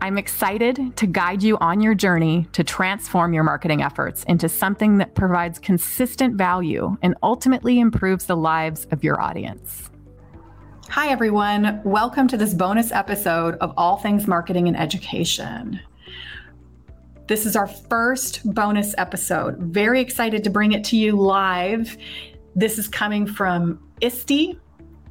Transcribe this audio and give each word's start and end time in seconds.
I'm 0.00 0.18
excited 0.18 0.96
to 0.96 1.06
guide 1.06 1.42
you 1.42 1.58
on 1.58 1.80
your 1.80 1.94
journey 1.94 2.48
to 2.52 2.64
transform 2.64 3.32
your 3.32 3.44
marketing 3.44 3.82
efforts 3.82 4.24
into 4.24 4.48
something 4.48 4.98
that 4.98 5.14
provides 5.14 5.58
consistent 5.58 6.36
value 6.36 6.96
and 7.02 7.14
ultimately 7.22 7.78
improves 7.78 8.26
the 8.26 8.36
lives 8.36 8.86
of 8.90 9.04
your 9.04 9.20
audience. 9.20 9.90
Hi, 10.88 11.08
everyone. 11.08 11.80
Welcome 11.84 12.28
to 12.28 12.36
this 12.36 12.54
bonus 12.54 12.90
episode 12.92 13.54
of 13.56 13.72
All 13.76 13.96
Things 13.96 14.26
Marketing 14.26 14.68
and 14.68 14.76
Education. 14.76 15.80
This 17.28 17.46
is 17.46 17.56
our 17.56 17.68
first 17.68 18.40
bonus 18.44 18.94
episode. 18.98 19.56
Very 19.58 20.00
excited 20.00 20.42
to 20.44 20.50
bring 20.50 20.72
it 20.72 20.84
to 20.84 20.96
you 20.96 21.16
live. 21.16 21.96
This 22.54 22.78
is 22.78 22.88
coming 22.88 23.26
from 23.26 23.80
ISTE, 24.00 24.58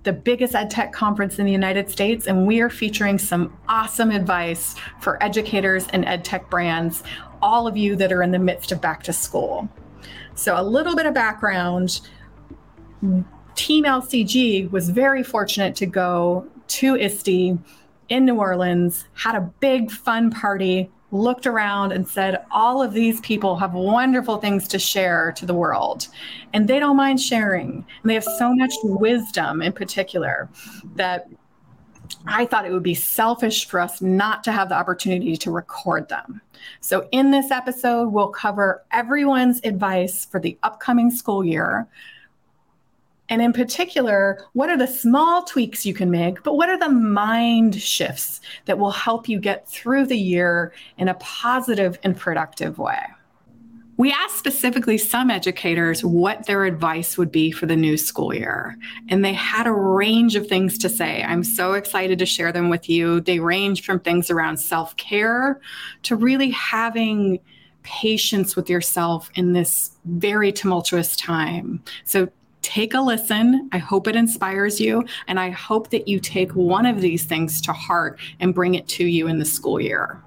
the 0.04 0.14
biggest 0.14 0.56
ed 0.56 0.70
tech 0.70 0.92
conference 0.92 1.40
in 1.40 1.46
the 1.46 1.52
United 1.52 1.90
States, 1.90 2.28
and 2.28 2.48
we 2.48 2.60
are 2.60 2.70
featuring 2.70 3.18
some 3.18 3.56
awesome 3.68 4.12
advice 4.12 4.76
for 5.00 5.22
educators 5.24 5.88
and 5.94 6.06
ed 6.06 6.26
tech 6.26 6.50
brands, 6.50 7.04
all 7.42 7.68
of 7.68 7.78
you 7.78 7.96
that 7.96 8.12
are 8.12 8.24
in 8.24 8.32
the 8.32 8.40
midst 8.40 8.72
of 8.72 8.82
back 8.82 9.04
to 9.04 9.14
school. 9.14 9.70
So, 10.36 10.60
a 10.60 10.64
little 10.64 10.96
bit 10.96 11.06
of 11.06 11.14
background 11.14 12.02
Team 13.56 13.84
LCG 13.86 14.72
was 14.72 14.90
very 14.90 15.24
fortunate 15.24 15.76
to 15.78 15.86
go 15.86 16.48
to 16.68 16.96
ISTE 16.96 17.58
in 18.10 18.26
New 18.26 18.36
Orleans, 18.36 19.06
had 19.14 19.36
a 19.36 19.42
big 19.60 19.92
fun 19.92 20.32
party, 20.32 20.92
looked 21.12 21.46
around 21.46 21.92
and 21.92 22.08
said, 22.08 22.44
All 22.52 22.82
of 22.82 22.94
these 22.94 23.20
people 23.22 23.58
have 23.58 23.74
wonderful 23.74 24.38
things 24.38 24.68
to 24.70 24.80
share 24.80 25.32
to 25.34 25.46
the 25.46 25.54
world. 25.54 26.08
And 26.54 26.68
they 26.68 26.80
don't 26.80 26.98
mind 26.98 27.22
sharing. 27.22 27.86
And 28.02 28.10
they 28.10 28.14
have 28.14 28.24
so 28.24 28.54
much 28.56 28.74
wisdom 28.84 29.62
in 29.62 29.74
particular 29.74 30.50
that 30.96 31.28
I 32.28 32.46
thought 32.46 32.66
it 32.66 32.72
would 32.72 32.84
be 32.84 32.94
selfish 32.96 33.66
for 33.66 33.80
us 33.80 34.02
not 34.02 34.44
to 34.44 34.52
have 34.52 34.70
the 34.70 34.76
opportunity 34.76 35.38
to 35.38 35.52
record 35.52 36.10
them. 36.10 36.42
So, 36.80 37.08
in 37.12 37.32
this 37.32 37.52
episode, 37.52 38.10
we'll 38.10 38.30
cover 38.30 38.84
everyone's 38.92 39.62
advice 39.64 40.26
for 40.26 40.40
the 40.40 40.58
upcoming 40.64 41.10
school 41.10 41.44
year 41.44 41.88
and 43.32 43.42
in 43.42 43.54
particular, 43.54 44.46
what 44.52 44.70
are 44.70 44.78
the 44.78 44.86
small 44.86 45.44
tweaks 45.44 45.86
you 45.86 45.94
can 45.94 46.12
make, 46.12 46.44
but 46.44 46.58
what 46.58 46.68
are 46.68 46.78
the 46.78 46.90
mind 46.90 47.82
shifts 47.82 48.42
that 48.66 48.78
will 48.78 48.92
help 48.92 49.30
you 49.30 49.40
get 49.40 49.68
through 49.70 50.08
the 50.08 50.18
year 50.18 50.74
in 50.98 51.08
a 51.08 51.14
positive 51.14 51.98
and 52.04 52.18
productive 52.18 52.78
way? 52.78 53.00
We 53.96 54.12
asked 54.12 54.38
specifically 54.38 54.98
some 54.98 55.32
educators 55.32 56.04
what 56.04 56.46
their 56.46 56.66
advice 56.66 57.18
would 57.18 57.32
be 57.32 57.52
for 57.52 57.68
the 57.68 57.76
new 57.76 57.96
school 57.96 58.34
year, 58.34 58.76
and 59.08 59.24
they 59.24 59.34
had 59.34 59.66
a 59.66 59.72
range 59.72 60.36
of 60.36 60.48
things 60.48 60.78
to 60.80 60.90
say. 60.90 61.24
I'm 61.24 61.46
so 61.46 61.74
excited 61.74 62.20
to 62.20 62.26
share 62.26 62.52
them 62.52 62.70
with 62.70 62.90
you. 62.90 63.22
They 63.22 63.40
range 63.40 63.86
from 63.86 64.02
things 64.02 64.30
around 64.30 64.58
self 64.58 64.98
care 64.98 65.62
to 66.04 66.18
really 66.18 66.50
having 66.50 67.40
patience 67.84 68.58
with 68.58 68.70
yourself 68.70 69.32
in 69.36 69.54
this 69.54 69.92
very 70.06 70.52
tumultuous 70.52 71.16
time. 71.16 71.82
So, 72.04 72.28
take 72.62 72.94
a 72.94 73.02
listen. 73.02 73.70
I 73.72 73.78
hope 73.78 74.08
it 74.08 74.16
inspires 74.16 74.80
you. 74.80 75.04
And 75.28 75.40
I 75.40 75.50
hope 75.50 75.90
that 75.90 76.08
you 76.08 76.20
take 76.20 76.52
one 76.52 76.86
of 76.86 77.02
these 77.02 77.26
things 77.26 77.62
to 77.62 77.74
heart 77.74 78.20
and 78.40 78.54
bring 78.54 78.76
it 78.76 78.88
to 78.90 79.06
you 79.06 79.28
in 79.28 79.40
the 79.40 79.46
school 79.46 79.80
year. 79.80 80.22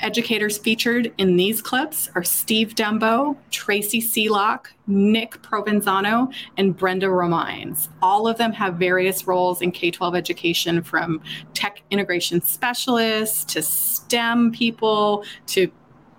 Educators 0.00 0.58
featured 0.58 1.10
in 1.16 1.36
these 1.36 1.62
clips 1.62 2.10
are 2.14 2.22
Steve 2.22 2.74
Dembo, 2.74 3.34
Tracy 3.50 4.02
Sealock, 4.02 4.66
Nick 4.86 5.40
Provenzano, 5.40 6.30
and 6.58 6.76
Brenda 6.76 7.06
Romines. 7.06 7.88
All 8.02 8.28
of 8.28 8.36
them 8.36 8.52
have 8.52 8.74
various 8.74 9.26
roles 9.26 9.62
in 9.62 9.72
K 9.72 9.90
12 9.90 10.14
education 10.14 10.82
from 10.82 11.22
tech 11.54 11.82
integration 11.90 12.42
specialists 12.42 13.42
to 13.54 13.62
STEM 13.62 14.52
people 14.52 15.24
to 15.46 15.70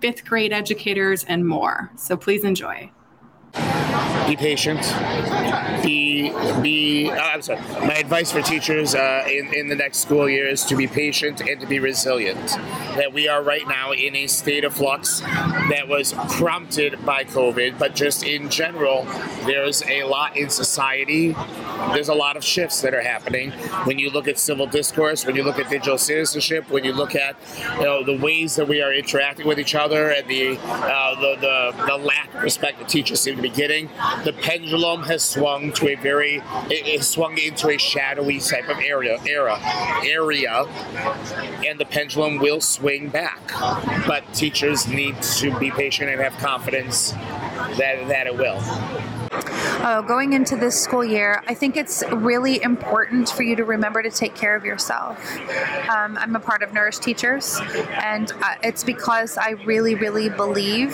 fifth 0.02 0.25
grade 0.25 0.53
educators 0.53 1.24
and 1.25 1.47
more. 1.47 1.91
So 1.97 2.18
please 2.18 2.44
enjoy 2.44 2.91
be 4.28 4.35
patient. 4.35 4.81
Be 5.84 6.06
be. 6.61 7.09
Uh, 7.09 7.16
I'm 7.16 7.41
sorry. 7.41 7.61
My 7.85 7.95
advice 7.95 8.31
for 8.31 8.41
teachers 8.41 8.95
uh, 8.95 9.23
in 9.28 9.53
in 9.53 9.67
the 9.67 9.75
next 9.75 10.00
school 10.00 10.29
year 10.29 10.47
is 10.47 10.63
to 10.66 10.75
be 10.75 10.88
patient 10.88 11.41
and 11.41 11.59
to 11.59 11.67
be 11.67 11.79
resilient. 11.79 12.47
That 12.97 13.13
we 13.13 13.28
are 13.28 13.44
right 13.44 13.67
now 13.67 13.91
in 13.91 14.16
a 14.16 14.27
state 14.27 14.63
of 14.63 14.73
flux 14.73 15.19
that 15.19 15.88
was 15.88 16.13
prompted 16.38 17.06
by 17.06 17.23
COVID, 17.23 17.77
but 17.79 17.95
just 17.95 18.23
in 18.23 18.50
general, 18.50 19.03
there's 19.45 19.83
a 19.83 20.03
lot 20.03 20.35
in 20.35 20.50
society. 20.50 21.35
There's 21.94 22.09
a 22.09 22.16
lot 22.16 22.38
of 22.38 22.44
shifts 22.44 22.81
that 22.81 22.94
are 22.94 23.01
happening. 23.01 23.51
When 23.85 24.00
you 24.00 24.09
look 24.09 24.27
at 24.27 24.39
civil 24.39 24.67
discourse, 24.67 25.25
when 25.25 25.35
you 25.35 25.44
look 25.44 25.59
at 25.59 25.69
digital 25.69 25.97
citizenship, 25.97 26.69
when 26.69 26.83
you 26.83 26.94
look 26.94 27.16
at 27.16 27.35
you 27.77 27.83
know 27.83 28.03
the 28.03 28.17
ways 28.17 28.56
that 28.56 28.67
we 28.67 28.81
are 28.81 28.94
interacting 28.94 29.47
with 29.47 29.59
each 29.59 29.75
other, 29.75 30.09
and 30.09 30.27
the 30.27 30.57
uh, 30.57 31.19
the, 31.19 31.35
the 31.41 31.85
the 31.85 31.97
lack 31.97 32.33
of 32.33 32.44
respect 32.44 32.79
that 32.79 32.89
teachers 32.89 33.22
seem 33.22 33.35
to 33.35 33.41
be 33.41 33.50
getting 33.50 33.89
the 34.23 34.33
pendulum 34.33 35.03
has 35.03 35.23
swung 35.23 35.72
to 35.73 35.89
a 35.89 35.95
very 36.07 36.35
it, 36.69 36.88
it 36.88 37.03
swung 37.03 37.38
into 37.38 37.69
a 37.69 37.78
shadowy 37.78 38.40
type 38.40 38.69
of 38.69 38.78
area 38.78 39.19
era 39.25 39.59
area 40.06 40.63
and 41.68 41.78
the 41.78 41.85
pendulum 41.85 42.38
will 42.38 42.62
swing 42.62 43.09
back. 43.09 43.41
But 44.07 44.22
teachers 44.34 44.88
need 44.88 45.22
to 45.40 45.57
be 45.59 45.69
patient 45.72 46.09
and 46.09 46.22
have 46.22 46.38
confidence 46.38 47.12
that 47.12 48.07
that 48.07 48.28
it 48.28 48.35
will 48.38 48.62
uh, 49.31 50.01
going 50.01 50.33
into 50.33 50.57
this 50.57 50.77
school 50.79 51.05
year, 51.05 51.41
I 51.47 51.53
think 51.53 51.77
it's 51.77 52.03
really 52.11 52.61
important 52.61 53.29
for 53.29 53.43
you 53.43 53.55
to 53.55 53.63
remember 53.63 54.01
to 54.01 54.11
take 54.11 54.35
care 54.35 54.53
of 54.53 54.65
yourself. 54.65 55.17
Um, 55.89 56.17
I'm 56.17 56.35
a 56.35 56.41
part 56.41 56.61
of 56.61 56.73
Nourish 56.73 56.97
Teachers, 56.97 57.57
and 57.91 58.31
uh, 58.43 58.55
it's 58.63 58.83
because 58.83 59.38
I 59.38 59.51
really, 59.65 59.95
really 59.95 60.29
believe 60.29 60.91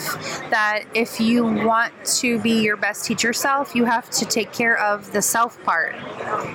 that 0.52 0.84
if 0.94 1.20
you 1.20 1.44
want 1.44 1.92
to 2.20 2.40
be 2.42 2.62
your 2.62 2.78
best 2.78 3.06
teacher 3.06 3.34
self, 3.34 3.74
you 3.74 3.86
have 3.86 4.12
to 4.12 4.26
take 4.26 4.52
care 4.52 4.80
of 4.80 5.12
the 5.12 5.24
self 5.24 5.62
part. 5.64 5.96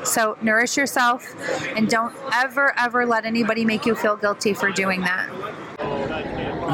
So, 0.07 0.37
nourish 0.41 0.77
yourself 0.77 1.35
and 1.77 1.89
don't 1.89 2.15
ever, 2.33 2.73
ever 2.79 3.05
let 3.05 3.25
anybody 3.25 3.65
make 3.65 3.85
you 3.85 3.97
feel 3.97 4.17
guilty 4.17 4.55
for 4.55 4.71
doing 4.71 5.01
that. 5.01 5.29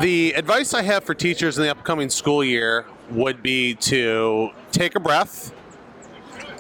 The 0.02 0.32
advice 0.32 0.74
I 0.74 0.82
have 0.82 1.04
for 1.04 1.14
teachers 1.14 1.56
in 1.56 1.64
the 1.64 1.70
upcoming 1.70 2.10
school 2.10 2.44
year 2.44 2.84
would 3.10 3.42
be 3.42 3.74
to 3.74 4.50
take 4.72 4.94
a 4.94 5.00
breath 5.00 5.52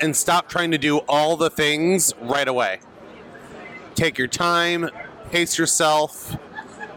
and 0.00 0.14
stop 0.14 0.48
trying 0.48 0.70
to 0.70 0.78
do 0.78 0.98
all 1.08 1.36
the 1.36 1.50
things 1.50 2.12
right 2.20 2.48
away. 2.48 2.80
Take 3.94 4.18
your 4.18 4.28
time, 4.28 4.90
pace 5.30 5.56
yourself, 5.58 6.36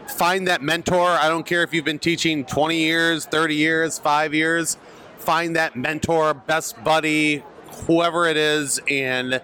find 0.08 0.48
that 0.48 0.62
mentor. 0.62 1.10
I 1.10 1.28
don't 1.28 1.46
care 1.46 1.62
if 1.62 1.72
you've 1.72 1.84
been 1.84 1.98
teaching 1.98 2.44
20 2.44 2.76
years, 2.76 3.24
30 3.24 3.54
years, 3.54 3.98
five 3.98 4.34
years, 4.34 4.76
find 5.18 5.56
that 5.56 5.76
mentor, 5.76 6.34
best 6.34 6.82
buddy, 6.82 7.42
whoever 7.86 8.26
it 8.26 8.36
is, 8.36 8.80
and 8.88 9.40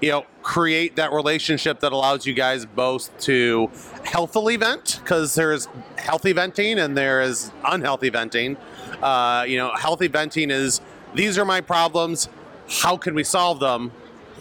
you 0.00 0.10
know, 0.10 0.26
create 0.46 0.94
that 0.94 1.12
relationship 1.12 1.80
that 1.80 1.92
allows 1.92 2.24
you 2.24 2.32
guys 2.32 2.64
both 2.64 3.10
to 3.18 3.68
healthily 4.04 4.54
vent 4.56 5.00
because 5.02 5.34
there's 5.34 5.66
healthy 5.98 6.32
venting 6.32 6.78
and 6.78 6.96
there 6.96 7.20
is 7.20 7.50
unhealthy 7.64 8.10
venting. 8.10 8.56
Uh, 9.02 9.44
you 9.46 9.56
know, 9.56 9.74
healthy 9.74 10.06
venting 10.06 10.52
is 10.52 10.80
these 11.16 11.36
are 11.36 11.44
my 11.44 11.60
problems. 11.60 12.28
How 12.68 12.96
can 12.96 13.12
we 13.12 13.24
solve 13.24 13.58
them? 13.58 13.90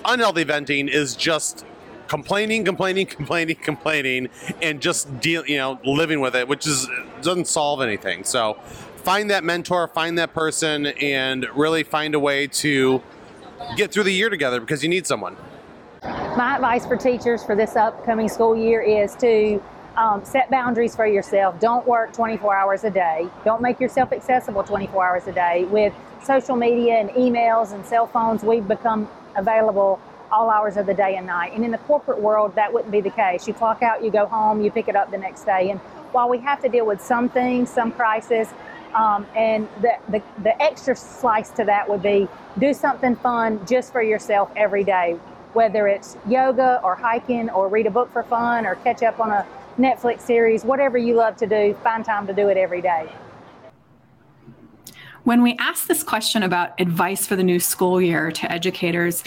Unhealthy 0.05 0.43
venting 0.43 0.89
is 0.89 1.15
just 1.15 1.65
complaining, 2.07 2.63
complaining, 2.63 3.07
complaining, 3.19 3.55
complaining, 3.55 4.29
and 4.61 4.79
just 4.79 5.19
deal, 5.19 5.43
you 5.47 5.57
know, 5.57 5.79
living 5.83 6.19
with 6.19 6.35
it, 6.35 6.47
which 6.47 6.67
is 6.67 6.87
doesn't 7.23 7.47
solve 7.47 7.81
anything. 7.81 8.23
So, 8.23 8.59
find 8.97 9.31
that 9.31 9.43
mentor, 9.43 9.87
find 9.87 10.19
that 10.19 10.35
person, 10.35 10.85
and 10.85 11.47
really 11.55 11.81
find 11.81 12.13
a 12.13 12.19
way 12.19 12.45
to 12.45 13.01
get 13.75 13.91
through 13.91 14.03
the 14.03 14.13
year 14.13 14.29
together 14.29 14.59
because 14.59 14.83
you 14.83 14.89
need 14.89 15.07
someone. 15.07 15.35
My 16.35 16.55
advice 16.55 16.85
for 16.85 16.97
teachers 16.97 17.45
for 17.45 17.55
this 17.55 17.77
upcoming 17.77 18.27
school 18.27 18.57
year 18.57 18.81
is 18.81 19.15
to 19.15 19.63
um, 19.95 20.25
set 20.25 20.51
boundaries 20.51 20.93
for 20.93 21.07
yourself. 21.07 21.57
Don't 21.61 21.87
work 21.87 22.11
24 22.11 22.53
hours 22.53 22.83
a 22.83 22.89
day. 22.89 23.29
Don't 23.45 23.61
make 23.61 23.79
yourself 23.79 24.11
accessible 24.11 24.61
24 24.61 25.05
hours 25.05 25.27
a 25.27 25.31
day. 25.31 25.63
With 25.63 25.93
social 26.21 26.57
media 26.57 26.95
and 26.95 27.09
emails 27.11 27.71
and 27.71 27.85
cell 27.85 28.05
phones, 28.05 28.43
we've 28.43 28.67
become 28.67 29.07
available 29.37 29.97
all 30.29 30.49
hours 30.49 30.75
of 30.75 30.87
the 30.87 30.93
day 30.93 31.15
and 31.15 31.25
night. 31.25 31.53
And 31.53 31.63
in 31.63 31.71
the 31.71 31.77
corporate 31.77 32.19
world, 32.19 32.53
that 32.55 32.73
wouldn't 32.73 32.91
be 32.91 32.99
the 32.99 33.11
case. 33.11 33.47
You 33.47 33.53
clock 33.53 33.81
out, 33.81 34.03
you 34.03 34.11
go 34.11 34.25
home, 34.25 34.61
you 34.61 34.71
pick 34.71 34.89
it 34.89 34.95
up 34.97 35.11
the 35.11 35.17
next 35.17 35.45
day. 35.45 35.71
And 35.71 35.79
while 36.11 36.27
we 36.27 36.39
have 36.39 36.61
to 36.63 36.67
deal 36.67 36.85
with 36.85 36.99
some 36.99 37.29
things, 37.29 37.69
some 37.69 37.93
crisis, 37.93 38.49
um, 38.93 39.25
and 39.37 39.69
the, 39.79 39.93
the, 40.09 40.21
the 40.43 40.61
extra 40.61 40.97
slice 40.97 41.51
to 41.51 41.63
that 41.63 41.87
would 41.87 42.01
be 42.01 42.27
do 42.57 42.73
something 42.73 43.15
fun 43.15 43.65
just 43.65 43.93
for 43.93 44.01
yourself 44.01 44.51
every 44.57 44.83
day, 44.83 45.17
whether 45.55 45.87
it's 45.87 46.17
yoga 46.27 46.81
or 46.83 46.95
hiking 46.95 47.49
or 47.49 47.69
read 47.69 47.87
a 47.87 47.91
book 47.91 48.11
for 48.11 48.23
fun 48.23 48.65
or 48.65 48.75
catch 48.75 49.01
up 49.01 49.19
on 49.19 49.31
a 49.31 49.47
Netflix 49.79 50.21
series, 50.21 50.63
whatever 50.63 50.97
you 50.97 51.15
love 51.15 51.37
to 51.37 51.47
do, 51.47 51.73
find 51.83 52.03
time 52.05 52.27
to 52.27 52.33
do 52.33 52.49
it 52.49 52.57
every 52.57 52.81
day. 52.81 53.09
When 55.23 55.41
we 55.41 55.55
asked 55.57 55.87
this 55.87 56.03
question 56.03 56.43
about 56.43 56.79
advice 56.79 57.25
for 57.25 57.35
the 57.35 57.43
new 57.43 57.59
school 57.59 57.99
year 57.99 58.31
to 58.31 58.51
educators, 58.51 59.23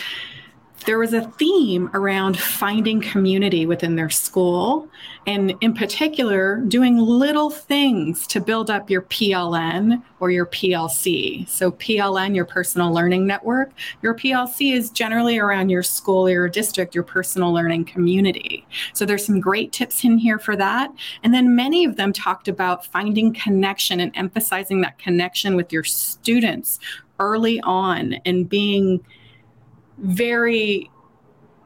there 0.86 0.98
was 0.98 1.12
a 1.12 1.22
theme 1.32 1.90
around 1.94 2.38
finding 2.38 3.00
community 3.00 3.66
within 3.66 3.96
their 3.96 4.10
school 4.10 4.88
and 5.26 5.54
in 5.60 5.74
particular 5.74 6.56
doing 6.68 6.96
little 6.96 7.50
things 7.50 8.26
to 8.28 8.40
build 8.40 8.70
up 8.70 8.88
your 8.88 9.02
PLN 9.02 10.02
or 10.20 10.30
your 10.30 10.46
PLC. 10.46 11.48
So 11.48 11.72
PLN 11.72 12.34
your 12.34 12.44
personal 12.44 12.92
learning 12.92 13.26
network, 13.26 13.70
your 14.02 14.14
PLC 14.14 14.72
is 14.72 14.90
generally 14.90 15.38
around 15.38 15.68
your 15.68 15.82
school 15.82 16.26
or 16.26 16.30
your 16.30 16.48
district, 16.48 16.94
your 16.94 17.04
personal 17.04 17.52
learning 17.52 17.84
community. 17.84 18.66
So 18.94 19.04
there's 19.04 19.26
some 19.26 19.40
great 19.40 19.72
tips 19.72 20.04
in 20.04 20.18
here 20.18 20.38
for 20.38 20.56
that. 20.56 20.90
And 21.22 21.34
then 21.34 21.54
many 21.54 21.84
of 21.84 21.96
them 21.96 22.12
talked 22.12 22.48
about 22.48 22.86
finding 22.86 23.34
connection 23.34 24.00
and 24.00 24.12
emphasizing 24.16 24.80
that 24.82 24.98
connection 24.98 25.56
with 25.56 25.72
your 25.72 25.84
students 25.84 26.78
early 27.20 27.60
on 27.60 28.14
and 28.24 28.48
being 28.48 29.04
very 29.98 30.90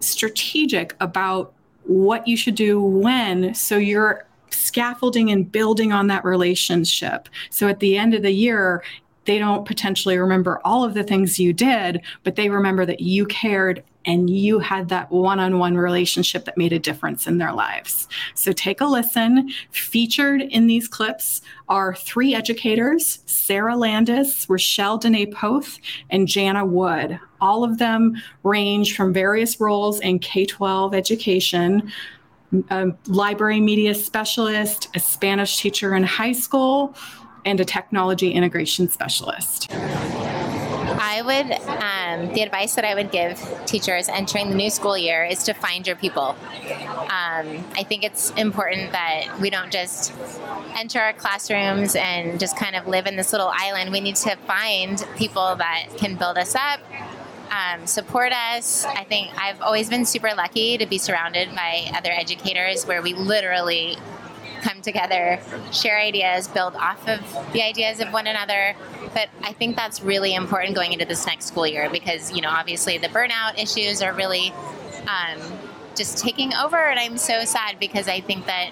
strategic 0.01 0.97
about 1.01 1.53
what 1.85 2.27
you 2.27 2.37
should 2.37 2.55
do 2.55 2.81
when 2.81 3.55
so 3.55 3.77
you're 3.77 4.27
scaffolding 4.51 5.31
and 5.31 5.51
building 5.51 5.93
on 5.93 6.07
that 6.09 6.25
relationship. 6.25 7.29
So 7.51 7.69
at 7.69 7.81
the 7.81 7.97
end 7.97 8.15
of 8.15 8.23
the 8.23 8.31
year 8.31 8.83
they 9.25 9.39
don't 9.39 9.67
potentially 9.67 10.19
remember 10.19 10.61
all 10.65 10.85
of 10.85 10.95
the 10.95 11.05
things 11.05 11.39
you 11.39 11.53
did 11.53 12.01
but 12.23 12.37
they 12.37 12.49
remember 12.49 12.85
that 12.85 13.01
you 13.01 13.27
cared 13.27 13.83
and 14.05 14.31
you 14.31 14.59
had 14.59 14.89
that 14.89 15.11
one 15.11 15.39
on 15.39 15.59
one 15.59 15.77
relationship 15.77 16.45
that 16.45 16.59
made 16.59 16.73
a 16.73 16.79
difference 16.79 17.27
in 17.27 17.39
their 17.39 17.53
lives. 17.53 18.09
So 18.35 18.53
take 18.53 18.81
a 18.81 18.87
listen. 18.87 19.51
Featured 19.71 20.43
in 20.43 20.67
these 20.67 20.89
clips 20.89 21.43
are 21.69 21.95
three 21.95 22.35
educators 22.35 23.21
Sarah 23.27 23.77
Landis, 23.77 24.47
Rachelle 24.47 25.01
Dene 25.01 25.31
Poth, 25.33 25.79
and 26.11 26.27
Jana 26.29 26.65
Wood. 26.65 27.19
All 27.41 27.65
of 27.65 27.79
them 27.79 28.15
range 28.43 28.97
from 28.97 29.13
various 29.13 29.61
roles 29.61 30.01
in 30.01 30.19
K 30.19 30.47
12 30.47 30.95
education. 30.95 31.91
A 32.71 32.93
library 33.07 33.61
media 33.61 33.95
specialist, 33.95 34.89
a 34.95 35.01
Spanish 35.01 35.57
teacher 35.57 35.95
in 35.95 36.03
high 36.03 36.33
school, 36.33 36.95
and 37.45 37.61
a 37.61 37.65
technology 37.65 38.31
integration 38.33 38.89
specialist. 38.89 39.69
I 41.05 41.23
would, 41.23 41.53
um, 41.83 42.35
the 42.35 42.43
advice 42.43 42.75
that 42.75 42.85
I 42.85 42.95
would 42.95 43.11
give 43.11 43.39
teachers 43.67 44.09
entering 44.09 44.51
the 44.51 44.55
new 44.55 44.71
school 44.71 44.97
year 44.97 45.25
is 45.25 45.43
to 45.45 45.53
find 45.53 45.87
your 45.87 45.97
people. 45.97 46.37
Um, 47.03 47.65
I 47.77 47.85
think 47.87 48.05
it's 48.05 48.31
important 48.31 48.93
that 48.93 49.39
we 49.41 49.51
don't 49.51 49.71
just 49.71 50.13
enter 50.77 51.01
our 51.01 51.13
classrooms 51.13 51.97
and 51.97 52.39
just 52.41 52.57
kind 52.57 52.77
of 52.77 52.87
live 52.87 53.07
in 53.07 53.17
this 53.17 53.33
little 53.33 53.51
island. 53.53 53.93
We 53.93 54.01
need 54.01 54.17
to 54.17 54.37
find 54.37 55.05
people 55.17 55.55
that 55.57 55.89
can 55.97 56.17
build 56.17 56.39
us 56.39 56.55
up, 56.55 56.81
um, 57.51 57.87
support 57.87 58.33
us. 58.33 58.85
I 58.87 59.05
think 59.05 59.31
I've 59.39 59.61
always 59.61 59.89
been 59.91 60.05
super 60.05 60.31
lucky 60.35 60.79
to 60.79 60.87
be 60.87 60.99
surrounded 60.99 61.55
by 61.55 61.91
other 61.95 62.11
educators 62.11 62.87
where 62.87 63.03
we 63.03 63.13
literally 63.15 63.99
come 64.63 64.81
together, 64.81 65.39
share 65.73 65.99
ideas, 65.99 66.49
build 66.49 66.75
off 66.77 67.07
of 67.09 67.21
the 67.53 67.63
ideas 67.63 68.01
of 68.01 68.13
one 68.13 68.27
another. 68.27 68.75
But 69.13 69.29
I 69.43 69.53
think 69.53 69.77
that's 69.77 70.01
really 70.03 70.35
important 70.35 70.75
going 70.75 70.93
into 70.93 71.05
this 71.05 71.27
next 71.27 71.47
school 71.47 71.67
year 71.67 71.91
because, 71.91 72.33
you 72.33 72.41
know, 72.41 72.49
obviously 72.49 72.97
the 72.97 73.09
burnout 73.09 73.59
issues 73.59 74.01
are 74.01 74.15
really 74.15 74.53
um, 75.07 75.41
just 75.95 76.19
taking 76.19 76.55
over. 76.55 76.77
And 76.77 76.99
I'm 76.99 77.19
so 77.19 77.45
sad 77.45 77.79
because 77.79 78.09
I 78.09 78.21
think 78.21 78.47
that 78.47 78.71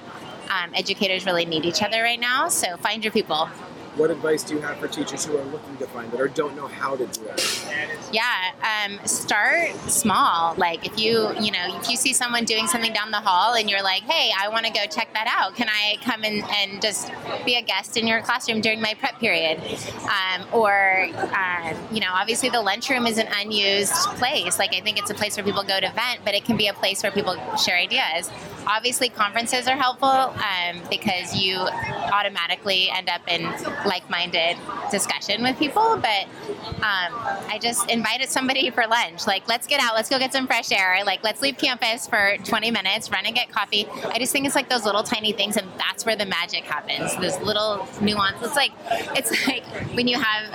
um, 0.48 0.70
educators 0.75 1.26
really 1.26 1.44
need 1.44 1.64
each 1.64 1.82
other 1.82 2.02
right 2.02 2.20
now. 2.20 2.48
So 2.48 2.76
find 2.78 3.04
your 3.04 3.12
people 3.12 3.48
what 3.96 4.10
advice 4.10 4.42
do 4.44 4.54
you 4.54 4.60
have 4.60 4.78
for 4.78 4.88
teachers 4.88 5.25
who 5.25 5.37
are 5.37 5.44
looking 5.46 5.76
to 5.78 5.87
find 5.87 6.12
it 6.14 6.20
or 6.20 6.28
don't 6.28 6.54
know 6.56 6.66
how 6.66 6.96
to 6.96 7.06
do 7.06 7.22
it? 7.25 7.69
Yeah, 8.12 8.52
um, 8.62 8.98
start 9.06 9.75
small. 9.88 10.54
Like 10.56 10.87
if 10.87 10.98
you, 10.98 11.32
you 11.40 11.50
know, 11.50 11.78
if 11.81 11.88
you 11.88 11.96
see 11.96 12.12
someone 12.12 12.44
doing 12.44 12.66
something 12.66 12.92
down 12.92 13.10
the 13.10 13.20
hall 13.20 13.54
and 13.54 13.69
you're 13.69 13.82
like, 13.82 14.02
hey, 14.02 14.32
I 14.38 14.48
want 14.48 14.66
to 14.66 14.72
go 14.72 14.81
check 14.87 15.12
that 15.14 15.26
out. 15.28 15.56
Can 15.56 15.69
I 15.69 15.96
come 16.04 16.25
in 16.25 16.44
and 16.44 16.81
just 16.81 17.10
be 17.44 17.56
a 17.56 17.62
guest 17.62 17.96
in 17.96 18.06
your 18.06 18.22
classroom 18.22 18.60
during 18.60 18.81
my 18.81 18.94
prep 18.94 19.19
period? 19.19 19.60
Um, 20.04 20.46
or, 20.52 21.08
um, 21.34 21.76
you 21.90 22.00
know, 22.00 22.10
obviously 22.12 22.48
the 22.48 22.62
lunchroom 22.62 23.06
is 23.06 23.19
an 23.19 23.28
unused 23.36 23.93
place. 24.16 24.58
Like 24.58 24.75
I 24.75 24.81
think 24.81 24.98
it's 24.98 25.10
a 25.10 25.14
place 25.14 25.36
where 25.36 25.44
people 25.44 25.64
go 25.64 25.81
to 25.81 25.90
vent, 25.93 26.20
but 26.25 26.34
it 26.34 26.44
can 26.44 26.56
be 26.56 26.69
a 26.69 26.75
place 26.75 27.02
where 27.02 27.12
people 27.12 27.36
share 27.56 27.76
ideas. 27.76 28.31
Obviously, 28.66 29.08
conferences 29.08 29.66
are 29.66 29.76
helpful 29.76 30.08
um, 30.08 30.81
because 30.90 31.34
you 31.34 31.56
automatically 31.56 32.90
end 32.90 33.08
up 33.08 33.22
in 33.26 33.43
like-minded 33.87 34.56
discussion 34.91 35.43
with 35.43 35.59
people. 35.59 35.99
But 36.00 36.25
um, 36.77 37.12
I 37.49 37.59
just 37.61 37.88
invited 37.91 38.29
somebody 38.29 38.71
for 38.71 38.87
lunch. 38.87 39.27
Like, 39.27 39.49
let's 39.49 39.67
get 39.67 39.81
out. 39.81 39.94
Let's 39.94 40.09
go 40.09 40.19
get 40.19 40.32
some 40.32 40.47
fresh 40.47 40.73
air. 40.73 41.05
Like, 41.05 41.23
let's 41.23 41.43
leave 41.43 41.59
campus 41.59 42.06
for 42.06 42.37
20 42.44 42.71
minutes, 42.71 43.11
run 43.11 43.27
and 43.27 43.35
get 43.35 43.50
coffee. 43.50 43.87
I 44.05 44.19
just 44.19 44.32
think 44.32 44.47
it's 44.47 44.55
like 44.55 44.69
those 44.69 44.85
little 44.85 45.03
tiny 45.03 45.32
things, 45.32 45.56
and 45.56 45.67
that's 45.79 46.05
where 46.05 46.17
the 46.17 46.27
magic 46.27 46.65
happens. 46.65 47.17
Those 47.17 47.41
little 47.41 47.87
nuance. 48.00 48.43
It's 48.43 48.56
like 48.56 48.73
it's 49.17 49.47
like 49.47 49.65
when 49.94 50.09
you 50.09 50.19
have 50.19 50.53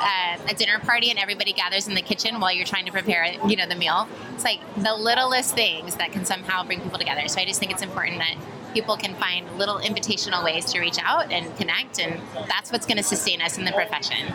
a, 0.47 0.51
a 0.51 0.53
dinner 0.55 0.79
party 0.79 1.09
and 1.09 1.19
everybody 1.19 1.53
gathers 1.53 1.87
in 1.87 1.95
the 1.95 2.01
kitchen 2.01 2.39
while 2.39 2.53
you're 2.53 2.65
trying 2.65 2.85
to 2.85 2.91
prepare, 2.91 3.25
you 3.47 3.55
know, 3.55 3.67
the 3.67 3.75
meal. 3.75 4.07
It's 4.33 4.43
like 4.43 4.59
the 4.77 4.95
littlest 4.95 5.55
things 5.55 5.95
that 5.95 6.11
can 6.11 6.25
somehow 6.25 6.63
bring 6.63 6.81
people 6.81 6.99
together. 6.99 7.27
So 7.27 7.41
I 7.41 7.45
just 7.45 7.59
think 7.59 7.71
it's 7.71 7.83
important 7.83 8.19
that 8.19 8.35
people 8.75 8.97
can 8.97 9.15
find 9.15 9.49
little 9.57 9.79
invitational 9.79 10.43
ways 10.43 10.65
to 10.65 10.81
reach 10.81 10.97
out 11.01 11.31
and 11.31 11.55
connect, 11.57 11.97
and 11.97 12.21
that's 12.49 12.73
what's 12.73 12.85
going 12.85 12.97
to 12.97 13.03
sustain 13.03 13.41
us 13.41 13.57
in 13.57 13.63
the 13.63 13.71
profession. 13.71 14.33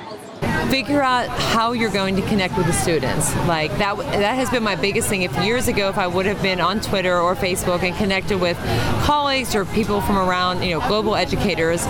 Figure 0.71 1.03
out 1.03 1.29
how 1.29 1.73
you're 1.73 1.93
going 1.93 2.17
to 2.17 2.23
connect 2.23 2.57
with 2.57 2.67
the 2.67 2.73
students. 2.73 3.37
Like 3.47 3.71
that, 3.77 3.99
that 3.99 4.35
has 4.35 4.49
been 4.49 4.63
my 4.63 4.77
biggest 4.77 5.09
thing. 5.11 5.23
If 5.23 5.37
years 5.45 5.69
ago, 5.69 5.91
if 5.91 5.99
I 5.99 6.07
would 6.07 6.25
have 6.25 6.41
been 6.41 6.59
on 6.59 6.81
Twitter 6.81 7.21
or 7.21 7.37
Facebook 7.37 7.83
and 7.83 7.95
connected 7.97 8.41
with 8.41 8.57
colleagues 9.05 9.55
or 9.55 9.67
people 9.67 10.01
from 10.01 10.17
around, 10.17 10.63
you 10.63 10.71
know, 10.71 10.89
global 10.89 11.17
educators, 11.17 11.85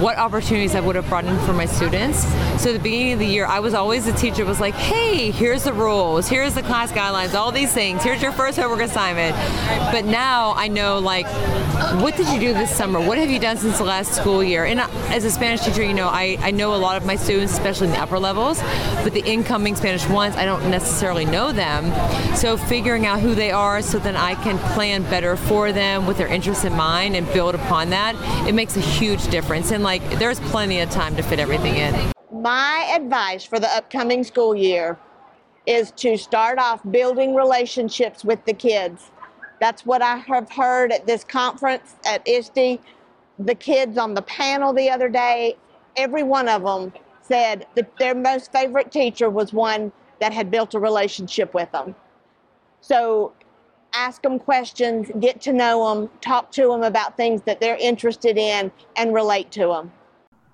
what 0.00 0.18
opportunities 0.18 0.74
I 0.74 0.80
would 0.80 0.96
have 0.96 1.08
brought 1.08 1.24
in 1.24 1.38
for 1.40 1.52
my 1.52 1.66
students. 1.66 2.24
So 2.62 2.70
at 2.70 2.72
the 2.72 2.78
beginning 2.78 3.12
of 3.12 3.18
the 3.20 3.26
year, 3.26 3.46
I 3.46 3.60
was 3.60 3.74
always 3.74 4.06
the 4.06 4.12
teacher 4.12 4.44
was 4.44 4.60
like, 4.60 4.74
hey, 4.74 5.30
here's 5.30 5.64
the 5.64 5.72
rules, 5.72 6.28
here's 6.28 6.54
the 6.54 6.62
class 6.62 6.90
guidelines, 6.90 7.34
all 7.34 7.52
these 7.52 7.72
things, 7.72 8.02
here's 8.02 8.20
your 8.20 8.32
first 8.32 8.58
homework 8.58 8.80
assignment. 8.80 9.36
But 9.92 10.04
now 10.04 10.54
I 10.56 10.68
know 10.68 10.98
like, 10.98 11.26
what 12.00 12.16
did 12.16 12.28
you 12.28 12.40
do 12.40 12.54
this 12.54 12.74
summer? 12.74 13.00
What 13.00 13.18
have 13.18 13.30
you 13.30 13.38
done 13.38 13.56
since 13.56 13.78
the 13.78 13.84
last 13.84 14.12
school 14.14 14.42
year? 14.42 14.64
And 14.64 14.80
as 14.80 15.24
a 15.24 15.30
Spanish 15.30 15.60
teacher, 15.60 15.84
you 15.84 15.94
know, 15.94 16.08
I, 16.08 16.38
I 16.40 16.50
know 16.50 16.74
a 16.74 16.76
lot 16.76 16.96
of 16.96 17.04
my 17.04 17.16
students, 17.16 17.52
especially 17.52 17.88
in 17.88 17.92
the 17.92 18.00
upper 18.00 18.18
levels, 18.18 18.60
but 19.02 19.12
the 19.12 19.24
incoming 19.24 19.76
Spanish 19.76 20.08
ones, 20.08 20.34
I 20.36 20.44
don't 20.44 20.70
necessarily 20.70 21.24
know 21.24 21.52
them. 21.52 21.92
So 22.36 22.56
figuring 22.56 23.06
out 23.06 23.20
who 23.20 23.34
they 23.34 23.50
are 23.52 23.82
so 23.82 23.98
then 23.98 24.16
I 24.16 24.34
can 24.34 24.58
plan 24.74 25.02
better 25.04 25.36
for 25.36 25.72
them 25.72 26.06
with 26.06 26.18
their 26.18 26.26
interests 26.26 26.64
in 26.64 26.74
mind 26.74 27.14
and 27.14 27.30
build 27.32 27.54
upon 27.54 27.90
that, 27.90 28.14
it 28.48 28.54
makes 28.54 28.76
a 28.76 28.80
huge 28.80 29.28
difference. 29.28 29.70
And 29.70 29.83
like 29.84 30.02
there's 30.18 30.40
plenty 30.40 30.80
of 30.80 30.90
time 30.90 31.14
to 31.14 31.22
fit 31.22 31.38
everything 31.38 31.76
in. 31.76 32.12
My 32.32 32.90
advice 32.96 33.44
for 33.44 33.60
the 33.60 33.68
upcoming 33.68 34.24
school 34.24 34.56
year 34.56 34.98
is 35.66 35.92
to 35.92 36.16
start 36.16 36.58
off 36.58 36.80
building 36.90 37.34
relationships 37.34 38.24
with 38.24 38.44
the 38.44 38.52
kids. 38.52 39.10
That's 39.60 39.86
what 39.86 40.02
I 40.02 40.16
have 40.16 40.50
heard 40.50 40.90
at 40.90 41.06
this 41.06 41.22
conference 41.22 41.94
at 42.04 42.26
ISTE. 42.26 42.80
The 43.38 43.54
kids 43.54 43.98
on 43.98 44.14
the 44.14 44.22
panel 44.22 44.72
the 44.72 44.90
other 44.90 45.08
day, 45.08 45.56
every 45.96 46.22
one 46.22 46.48
of 46.48 46.62
them 46.62 46.92
said 47.22 47.66
that 47.74 47.96
their 47.98 48.14
most 48.14 48.52
favorite 48.52 48.90
teacher 48.90 49.30
was 49.30 49.52
one 49.52 49.92
that 50.20 50.32
had 50.32 50.50
built 50.50 50.74
a 50.74 50.78
relationship 50.78 51.54
with 51.54 51.70
them. 51.72 51.94
So 52.80 53.32
ask 53.94 54.22
them 54.22 54.38
questions, 54.38 55.10
get 55.20 55.40
to 55.42 55.52
know 55.52 55.94
them, 55.94 56.10
talk 56.20 56.50
to 56.52 56.68
them 56.68 56.82
about 56.82 57.16
things 57.16 57.42
that 57.42 57.60
they're 57.60 57.76
interested 57.76 58.36
in, 58.36 58.70
and 58.96 59.14
relate 59.14 59.50
to 59.52 59.68
them. 59.68 59.92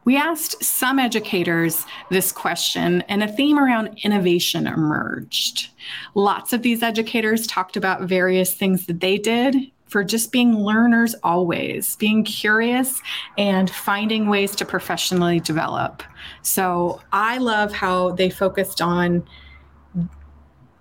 We 0.04 0.16
asked 0.16 0.64
some 0.64 0.98
educators 0.98 1.84
this 2.10 2.32
question, 2.32 3.02
and 3.02 3.22
a 3.22 3.28
theme 3.28 3.58
around 3.58 3.98
innovation 4.02 4.66
emerged. 4.66 5.68
Lots 6.14 6.52
of 6.52 6.62
these 6.62 6.82
educators 6.82 7.46
talked 7.46 7.76
about 7.76 8.02
various 8.02 8.54
things 8.54 8.86
that 8.86 9.00
they 9.00 9.18
did 9.18 9.56
for 9.86 10.04
just 10.04 10.32
being 10.32 10.54
learners 10.54 11.14
always, 11.22 11.96
being 11.96 12.24
curious 12.24 13.02
and 13.36 13.68
finding 13.68 14.28
ways 14.28 14.54
to 14.56 14.64
professionally 14.64 15.40
develop. 15.40 16.02
So 16.42 17.00
I 17.12 17.38
love 17.38 17.72
how 17.72 18.12
they 18.12 18.30
focused 18.30 18.80
on 18.80 19.24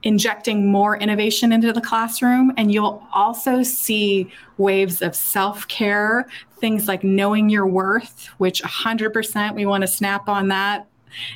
injecting 0.04 0.68
more 0.68 0.98
innovation 0.98 1.52
into 1.52 1.74
the 1.74 1.82
classroom. 1.82 2.54
And 2.58 2.72
you'll 2.74 3.04
also 3.14 3.64
see 3.64 4.32
waves 4.58 5.02
of 5.02 5.16
self 5.16 5.68
care, 5.68 6.28
things 6.60 6.88
like 6.88 7.04
knowing 7.04 7.50
your 7.50 7.68
worth, 7.68 8.28
which 8.38 8.62
100% 8.64 9.56
we 9.56 9.66
want 9.66 9.82
to 9.82 9.88
snap 9.88 10.30
on 10.30 10.48
that, 10.50 10.88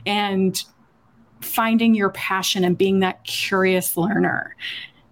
and 0.06 0.64
finding 1.42 1.94
your 1.94 2.10
passion 2.12 2.64
and 2.64 2.78
being 2.78 3.00
that 3.00 3.24
curious 3.26 3.98
learner. 3.98 4.56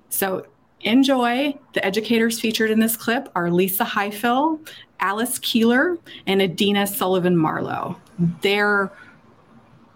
So 0.10 0.46
enjoy. 0.82 1.58
The 1.74 1.86
educators 1.86 2.40
featured 2.40 2.72
in 2.72 2.80
this 2.80 2.96
clip 2.96 3.30
are 3.36 3.52
Lisa 3.52 3.84
Highfill, 3.84 4.60
Alice 5.00 5.40
Keeler, 5.40 5.98
and 6.28 6.42
Adina 6.42 6.88
Sullivan 6.88 7.38
Marlowe. 7.38 7.98
Their 8.42 8.92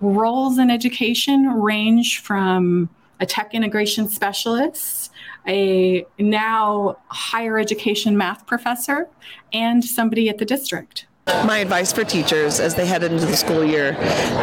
roles 0.01 0.57
in 0.57 0.69
education 0.69 1.47
range 1.47 2.19
from 2.19 2.89
a 3.19 3.25
tech 3.25 3.53
integration 3.53 4.07
specialist, 4.07 5.11
a 5.47 6.05
now 6.19 6.97
higher 7.07 7.57
education 7.57 8.17
math 8.17 8.45
professor, 8.45 9.07
and 9.53 9.83
somebody 9.83 10.29
at 10.29 10.37
the 10.37 10.45
district. 10.45 11.07
My 11.27 11.57
advice 11.57 11.91
for 11.91 12.03
teachers 12.03 12.59
as 12.59 12.75
they 12.75 12.85
head 12.85 13.03
into 13.03 13.25
the 13.25 13.35
school 13.35 13.65
year 13.65 13.97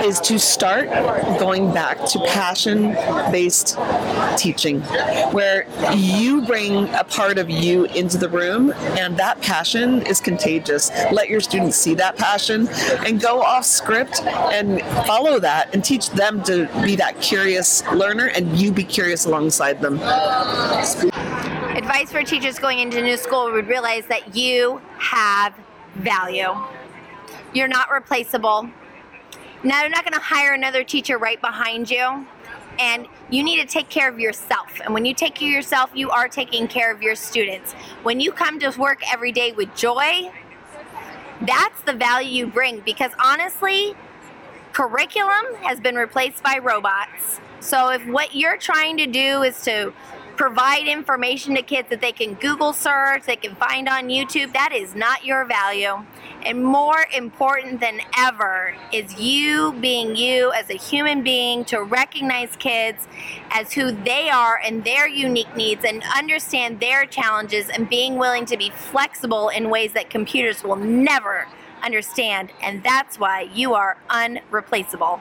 is 0.05 0.21
to 0.23 0.37
start 0.37 0.89
going 1.39 1.73
back 1.73 2.05
to 2.07 2.19
passion 2.27 2.93
based 3.31 3.79
teaching, 4.37 4.81
where 5.31 5.67
you 5.95 6.45
bring 6.45 6.89
a 6.95 7.05
part 7.05 7.39
of 7.39 7.49
you 7.49 7.85
into 7.85 8.19
the 8.19 8.29
room 8.29 8.73
and 8.99 9.17
that 9.17 9.41
passion 9.41 10.05
is 10.07 10.21
contagious. 10.21 10.91
Let 11.13 11.29
your 11.29 11.41
students 11.41 11.77
see 11.77 11.95
that 11.95 12.17
passion 12.17 12.69
and 13.07 13.21
go 13.21 13.41
off 13.41 13.65
script 13.65 14.21
and 14.23 14.81
follow 15.07 15.39
that 15.39 15.73
and 15.73 15.85
teach 15.85 16.11
them 16.11 16.43
to 16.45 16.67
be 16.85 16.97
that 16.97 17.21
curious 17.21 17.85
learner 17.93 18.27
and 18.27 18.57
you 18.57 18.73
be 18.73 18.85
curious 18.85 19.25
alongside 19.25 19.81
them. 19.81 20.01
Advice 21.77 22.11
for 22.11 22.25
teachers 22.25 22.59
going 22.59 22.81
into 22.81 23.01
new 23.03 23.17
school 23.17 23.53
would 23.53 23.69
realize 23.69 24.05
that 24.07 24.35
you 24.35 24.81
have 24.99 25.55
value. 25.95 26.55
You're 27.53 27.69
not 27.69 27.91
replaceable. 27.91 28.71
Now, 29.65 29.81
they're 29.81 29.91
not 29.91 30.05
going 30.05 30.15
to 30.15 30.21
hire 30.21 30.55
another 30.55 30.85
teacher 30.85 31.19
right 31.19 31.41
behind 31.41 31.91
you. 31.91 32.27
And 32.79 33.07
you 33.31 33.43
need 33.43 33.61
to 33.61 33.67
take 33.67 33.91
care 33.91 34.09
of 34.09 34.19
yourself. 34.19 34.81
And 34.83 34.95
when 34.95 35.05
you 35.05 35.15
take 35.15 35.35
care 35.35 35.49
of 35.49 35.55
yourself, 35.55 35.91
you 35.95 36.11
are 36.11 36.29
taking 36.29 36.67
care 36.67 36.91
of 36.91 37.03
your 37.03 37.15
students. 37.15 37.75
When 38.03 38.19
you 38.19 38.33
come 38.33 38.59
to 38.61 38.71
work 38.79 39.03
every 39.13 39.31
day 39.31 39.53
with 39.53 39.75
joy, 39.75 40.33
that's 41.43 41.83
the 41.83 41.93
value 41.93 42.47
you 42.47 42.47
bring. 42.47 42.81
Because 42.81 43.13
honestly, 43.23 43.95
curriculum 44.73 45.55
has 45.63 45.81
been 45.81 45.97
replaced 45.97 46.43
by 46.43 46.59
robots. 46.63 47.41
So 47.61 47.91
if 47.91 48.05
what 48.07 48.35
you're 48.35 48.57
trying 48.57 48.97
to 48.97 49.07
do 49.07 49.43
is 49.43 49.61
to 49.65 49.93
provide 50.43 50.89
information 50.89 51.55
to 51.55 51.63
kids 51.63 51.89
that 51.89 52.01
they 52.01 52.11
can 52.11 52.35
Google 52.35 52.73
search, 52.73 53.23
they 53.27 53.37
can 53.37 53.55
find 53.55 53.89
on 53.89 54.09
YouTube, 54.09 54.53
that 54.55 54.73
is 54.73 54.93
not 54.93 55.25
your 55.25 55.45
value. 55.45 56.05
And 56.45 56.65
more 56.65 57.07
important 57.15 57.79
than 57.79 58.01
ever 58.19 58.75
is 58.93 59.21
you 59.21 59.73
being 59.75 60.17
you 60.17 60.51
as 60.51 60.69
a 60.69 60.75
human 60.75 61.23
being 61.23 61.65
to 61.67 61.85
recognize 61.85 62.57
kids 62.57 63.07
as 63.53 63.73
who 63.73 63.93
they 63.93 64.31
are 64.31 64.59
and 64.65 64.83
their 64.83 65.07
unique 65.07 65.55
needs 65.55 65.85
and 65.85 66.03
understand 66.19 66.81
their 66.81 67.07
challenges 67.07 67.69
and 67.69 67.89
being 67.89 68.17
willing 68.17 68.45
to 68.47 68.57
be 68.57 68.71
flexible 68.71 69.49
in 69.49 69.71
ways 69.71 69.93
that 69.93 70.11
computers 70.11 70.65
will 70.65 70.75
never 70.75 71.47
understand. 71.85 72.51
And 72.61 72.83
that's 72.83 73.17
why 73.17 73.43
you 73.55 73.75
are 73.75 73.97
unreplaceable. 74.11 75.21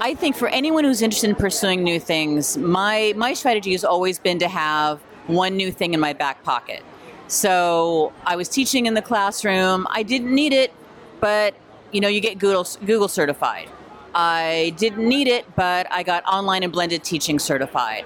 I 0.00 0.14
think 0.14 0.36
for 0.36 0.48
anyone 0.48 0.84
who's 0.84 1.02
interested 1.02 1.30
in 1.30 1.36
pursuing 1.36 1.82
new 1.82 1.98
things, 1.98 2.58
my 2.58 3.14
my 3.16 3.34
strategy 3.34 3.72
has 3.72 3.84
always 3.84 4.18
been 4.18 4.38
to 4.40 4.48
have 4.48 5.00
one 5.26 5.56
new 5.56 5.72
thing 5.72 5.94
in 5.94 6.00
my 6.00 6.12
back 6.12 6.42
pocket. 6.42 6.82
So 7.26 8.12
I 8.26 8.36
was 8.36 8.48
teaching 8.48 8.86
in 8.86 8.94
the 8.94 9.02
classroom. 9.02 9.86
I 9.90 10.02
didn't 10.02 10.34
need 10.34 10.52
it, 10.52 10.72
but 11.20 11.54
you 11.90 12.00
know, 12.00 12.08
you 12.08 12.20
get 12.20 12.38
Google 12.38 12.66
Google 12.84 13.08
certified. 13.08 13.68
I 14.14 14.74
didn't 14.76 15.08
need 15.08 15.26
it, 15.26 15.44
but 15.56 15.90
I 15.90 16.02
got 16.02 16.24
online 16.26 16.62
and 16.62 16.72
blended 16.72 17.02
teaching 17.02 17.38
certified. 17.38 18.04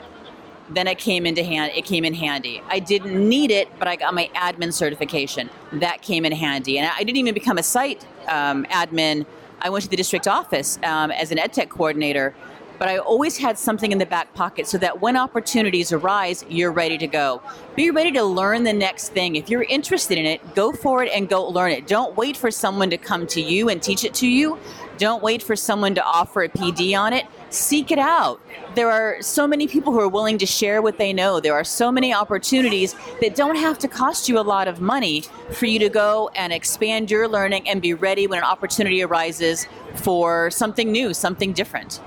Then 0.70 0.86
it 0.86 0.98
came 0.98 1.26
into 1.26 1.42
hand. 1.42 1.72
It 1.74 1.84
came 1.84 2.04
in 2.04 2.14
handy. 2.14 2.62
I 2.68 2.78
didn't 2.78 3.28
need 3.28 3.50
it, 3.50 3.68
but 3.78 3.88
I 3.88 3.96
got 3.96 4.14
my 4.14 4.30
admin 4.34 4.72
certification. 4.72 5.50
That 5.72 6.02
came 6.02 6.24
in 6.24 6.32
handy, 6.32 6.78
and 6.78 6.90
I 6.94 6.98
didn't 6.98 7.16
even 7.16 7.34
become 7.34 7.58
a 7.58 7.62
site 7.62 8.06
um, 8.28 8.64
admin 8.66 9.26
I 9.60 9.70
went 9.70 9.84
to 9.84 9.90
the 9.90 9.96
district 9.96 10.28
office 10.28 10.78
um, 10.84 11.10
as 11.10 11.32
an 11.32 11.38
ed 11.38 11.52
tech 11.52 11.68
coordinator, 11.68 12.34
but 12.78 12.88
I 12.88 12.98
always 12.98 13.36
had 13.36 13.58
something 13.58 13.92
in 13.92 13.98
the 13.98 14.06
back 14.06 14.34
pocket 14.34 14.66
so 14.66 14.78
that 14.78 15.00
when 15.00 15.16
opportunities 15.16 15.92
arise, 15.92 16.44
you're 16.48 16.72
ready 16.72 16.98
to 16.98 17.06
go. 17.06 17.42
Be 17.76 17.90
ready 17.90 18.12
to 18.12 18.24
learn 18.24 18.64
the 18.64 18.72
next 18.72 19.10
thing. 19.10 19.36
If 19.36 19.50
you're 19.50 19.64
interested 19.64 20.18
in 20.18 20.26
it, 20.26 20.54
go 20.54 20.72
for 20.72 21.02
it 21.02 21.10
and 21.12 21.28
go 21.28 21.46
learn 21.46 21.72
it. 21.72 21.86
Don't 21.86 22.16
wait 22.16 22.36
for 22.36 22.50
someone 22.50 22.90
to 22.90 22.98
come 22.98 23.26
to 23.28 23.40
you 23.40 23.68
and 23.68 23.82
teach 23.82 24.04
it 24.04 24.14
to 24.14 24.28
you. 24.28 24.58
Don't 24.96 25.22
wait 25.22 25.42
for 25.42 25.56
someone 25.56 25.94
to 25.94 26.04
offer 26.04 26.42
a 26.42 26.48
PD 26.48 26.98
on 26.98 27.12
it 27.12 27.26
seek 27.50 27.90
it 27.90 27.98
out. 27.98 28.40
There 28.74 28.90
are 28.90 29.20
so 29.22 29.46
many 29.46 29.66
people 29.66 29.92
who 29.92 30.00
are 30.00 30.08
willing 30.08 30.38
to 30.38 30.46
share 30.46 30.82
what 30.82 30.98
they 30.98 31.12
know. 31.12 31.40
There 31.40 31.54
are 31.54 31.64
so 31.64 31.90
many 31.90 32.12
opportunities 32.12 32.94
that 33.20 33.34
don't 33.34 33.56
have 33.56 33.78
to 33.80 33.88
cost 33.88 34.28
you 34.28 34.38
a 34.38 34.42
lot 34.42 34.68
of 34.68 34.80
money 34.80 35.24
for 35.50 35.66
you 35.66 35.78
to 35.78 35.88
go 35.88 36.30
and 36.34 36.52
expand 36.52 37.10
your 37.10 37.26
learning 37.28 37.68
and 37.68 37.80
be 37.80 37.94
ready 37.94 38.26
when 38.26 38.38
an 38.38 38.44
opportunity 38.44 39.02
arises 39.02 39.66
for 39.96 40.50
something 40.50 40.92
new, 40.92 41.14
something 41.14 41.52
different. 41.52 42.00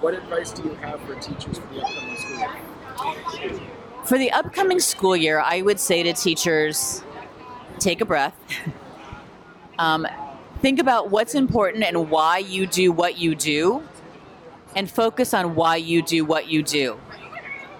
What 0.00 0.14
advice 0.14 0.52
do 0.52 0.62
you 0.62 0.74
have 0.76 0.98
for 1.02 1.14
teachers 1.16 1.58
for 1.58 1.74
the 1.74 1.82
upcoming 1.82 2.16
school 2.16 2.38
year? 2.38 3.60
For 4.06 4.18
the 4.18 4.32
upcoming 4.32 4.80
school 4.80 5.14
year, 5.14 5.40
I 5.40 5.60
would 5.60 5.78
say 5.78 6.02
to 6.02 6.14
teachers 6.14 7.02
take 7.78 8.00
a 8.00 8.06
breath. 8.06 8.34
um, 9.78 10.06
think 10.62 10.78
about 10.78 11.10
what's 11.10 11.34
important 11.34 11.84
and 11.84 12.10
why 12.10 12.38
you 12.38 12.66
do 12.66 12.92
what 12.92 13.18
you 13.18 13.34
do 13.34 13.82
and 14.74 14.90
focus 14.90 15.34
on 15.34 15.54
why 15.54 15.76
you 15.76 16.00
do 16.00 16.24
what 16.24 16.48
you 16.48 16.62
do. 16.62 16.98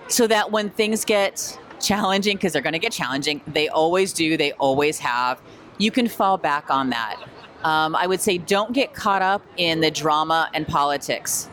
So 0.09 0.27
that 0.27 0.51
when 0.51 0.69
things 0.69 1.07
get 1.07 1.59
challenging, 1.81 2.37
because 2.37 2.53
they're 2.53 2.61
going 2.61 2.75
to 2.75 2.79
get 2.79 2.93
challenging, 2.93 3.41
they 3.47 3.71
always 3.71 4.13
do, 4.13 4.37
they 4.37 4.53
always 4.53 4.99
have, 4.99 5.41
you 5.79 5.91
can 5.91 6.07
fall 6.07 6.37
back 6.37 6.71
on 6.71 6.91
that. 6.91 7.17
Um, 7.65 7.97
I 7.97 8.07
would 8.07 8.21
say 8.21 8.37
don't 8.37 8.73
get 8.73 8.93
caught 8.93 9.23
up 9.23 9.43
in 9.57 9.81
the 9.81 9.91
drama 9.91 10.51
and 10.53 10.67
politics. 10.69 11.49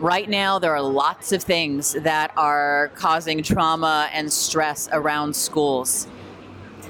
Right 0.00 0.28
now, 0.28 0.58
there 0.58 0.74
are 0.74 0.82
lots 0.82 1.30
of 1.30 1.42
things 1.42 1.92
that 1.92 2.32
are 2.36 2.90
causing 2.94 3.42
trauma 3.42 4.08
and 4.12 4.32
stress 4.32 4.88
around 4.92 5.36
schools. 5.36 6.08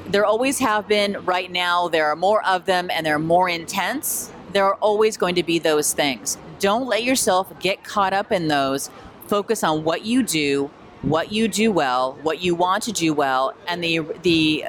There 0.07 0.25
always 0.25 0.61
have 0.61 0.89
been. 0.89 1.25
Right 1.25 1.51
now, 1.51 1.89
there 1.89 2.07
are 2.07 2.17
more 2.17 2.45
of 2.47 2.65
them 2.67 2.89
and 2.91 3.05
they're 3.05 3.19
more 3.19 3.49
intense. 3.49 4.33
There 4.53 4.65
are 4.65 4.77
always 4.77 5.17
going 5.17 5.35
to 5.35 5.43
be 5.43 5.59
those 5.59 5.93
things 5.93 6.39
don't 6.61 6.87
let 6.87 7.03
yourself 7.03 7.51
get 7.59 7.83
caught 7.83 8.13
up 8.13 8.31
in 8.31 8.49
those. 8.49 8.91
Focus 9.27 9.65
on 9.65 9.83
what 9.83 10.05
you 10.05 10.23
do, 10.23 10.71
what 11.03 11.33
you 11.33 11.49
do 11.49 11.73
well, 11.73 12.19
what 12.23 12.43
you 12.43 12.55
want 12.55 12.83
to 12.85 12.93
do 12.93 13.13
well, 13.13 13.55
and 13.67 13.83
the 13.83 14.01
the 14.23 14.65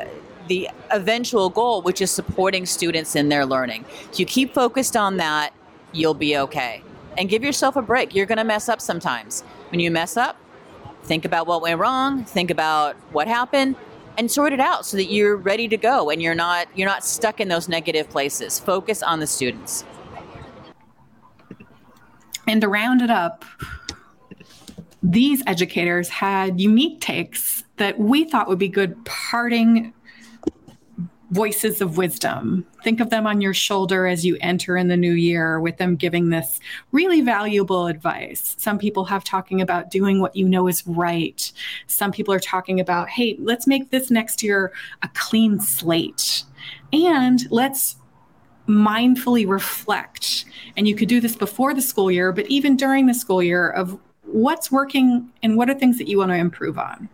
the 0.48 0.70
eventual 0.90 1.50
goal, 1.50 1.82
which 1.82 2.02
is 2.02 2.10
supporting 2.10 2.66
students 2.66 3.16
in 3.16 3.30
their 3.30 3.46
learning. 3.46 3.86
If 4.12 4.20
you 4.20 4.26
keep 4.26 4.54
focused 4.54 4.98
on 4.98 5.18
that, 5.18 5.54
you'll 5.92 6.14
be 6.14 6.38
okay. 6.38 6.82
And 7.18 7.30
give 7.30 7.44
yourself 7.44 7.76
a 7.76 7.82
break. 7.82 8.16
You're 8.16 8.26
going 8.26 8.38
to 8.38 8.44
mess 8.44 8.70
up 8.70 8.82
sometimes. 8.82 9.42
When 9.70 9.80
you 9.80 9.92
mess 9.92 10.18
up, 10.18 10.38
think 11.04 11.26
about 11.26 11.48
what 11.48 11.62
went 11.62 11.80
wrong, 11.80 12.24
think 12.24 12.52
about 12.52 12.96
what 13.12 13.28
happened, 13.28 13.76
and 14.18 14.30
sort 14.30 14.54
it 14.54 14.60
out 14.60 14.86
so 14.86 14.98
that 14.98 15.06
you're 15.06 15.36
ready 15.36 15.68
to 15.68 15.78
go 15.78 16.10
and 16.10 16.22
you're 16.22 16.36
not 16.36 16.68
you're 16.76 16.88
not 16.88 17.04
stuck 17.04 17.40
in 17.40 17.48
those 17.48 17.68
negative 17.68 18.10
places. 18.10 18.60
Focus 18.60 19.02
on 19.02 19.20
the 19.20 19.28
students. 19.28 19.84
And 22.48 22.62
to 22.62 22.68
round 22.68 23.02
it 23.02 23.10
up, 23.10 23.46
these 25.02 25.42
educators 25.48 26.10
had 26.10 26.60
unique 26.60 27.02
takes 27.02 27.64
that 27.78 27.98
we 27.98 28.26
thought 28.26 28.48
would 28.48 28.60
be 28.60 28.68
good 28.68 29.04
parting 29.06 29.94
voices 31.32 31.80
of 31.80 31.98
wisdom. 31.98 32.66
Think 32.84 33.00
of 33.00 33.10
them 33.10 33.26
on 33.26 33.40
your 33.40 33.54
shoulder 33.54 34.06
as 34.06 34.26
you 34.26 34.38
enter 34.42 34.76
in 34.76 34.90
the 34.90 34.98
new 34.98 35.14
year 35.14 35.62
with 35.62 35.78
them 35.78 35.96
giving 35.96 36.30
this 36.30 36.60
really 36.92 37.22
valuable 37.22 37.88
advice. 37.88 38.56
Some 38.60 38.78
people 38.78 39.06
have 39.06 39.24
talking 39.24 39.62
about 39.62 39.90
doing 39.90 40.20
what 40.20 40.36
you 40.36 40.48
know 40.48 40.68
is 40.68 40.86
right. 40.86 41.52
Some 41.88 42.12
people 42.12 42.34
are 42.34 42.40
talking 42.40 42.82
about, 42.82 43.08
hey, 43.10 43.38
let's 43.40 43.66
make 43.66 43.90
this 43.90 44.12
next 44.12 44.44
year 44.44 44.74
a 45.04 45.10
clean 45.14 45.60
slate. 45.62 46.44
And 46.92 47.50
let's 47.50 47.96
mindfully 48.68 49.48
reflect. 49.48 50.46
And 50.76 50.86
you 50.86 50.96
could 50.96 51.10
do 51.10 51.22
this 51.22 51.36
before 51.38 51.74
the 51.74 51.82
school 51.82 52.12
year, 52.12 52.34
but 52.34 52.48
even 52.48 52.76
during 52.76 53.06
the 53.06 53.14
school 53.14 53.42
year 53.42 53.70
of 53.70 53.98
what's 54.24 54.70
working 54.70 55.32
and 55.42 55.56
what 55.56 55.70
are 55.70 55.74
things 55.74 55.98
that 55.98 56.10
you 56.10 56.18
want 56.18 56.32
to 56.32 56.36
improve 56.36 56.78
on. 56.78 57.08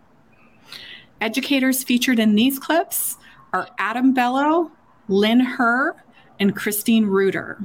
Educators 1.20 1.84
featured 1.84 2.18
in 2.18 2.34
these 2.34 2.58
clips 2.58 3.16
are 3.52 3.68
Adam 3.78 4.12
Bellow, 4.12 4.70
Lynn 5.08 5.40
Herr, 5.40 5.94
and 6.38 6.54
Christine 6.54 7.06
Reuter. 7.06 7.58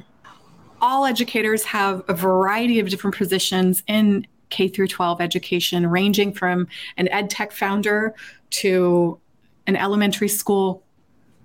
All 0.82 1.06
educators 1.06 1.64
have 1.64 2.04
a 2.08 2.14
variety 2.14 2.80
of 2.80 2.90
different 2.90 3.16
positions 3.16 3.84
in 3.88 4.28
K 4.50 4.68
through 4.68 4.88
12 4.88 5.22
education, 5.22 5.88
ranging 5.88 6.34
from 6.34 6.68
an 6.98 7.08
ed 7.10 7.30
tech 7.30 7.52
founder 7.52 8.14
to 8.52 9.20
an 9.68 9.76
elementary 9.76 10.28
school 10.28 10.84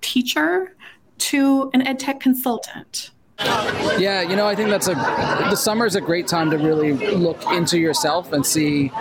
teacher 0.01 0.75
to 1.17 1.69
an 1.73 1.85
ed 1.87 1.99
tech 1.99 2.19
consultant. 2.19 3.11
Yeah, 3.39 4.21
you 4.21 4.35
know, 4.35 4.47
I 4.47 4.55
think 4.55 4.69
that's 4.69 4.87
a 4.87 4.95
the 4.95 5.55
summer 5.55 5.85
is 5.85 5.95
a 5.95 6.01
great 6.01 6.27
time 6.27 6.51
to 6.51 6.57
really 6.57 6.93
look 6.93 7.41
into 7.51 7.79
yourself 7.79 8.33
and 8.33 8.45
see 8.45 8.91